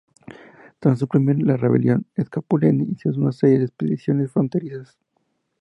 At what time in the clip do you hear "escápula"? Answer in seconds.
2.15-2.69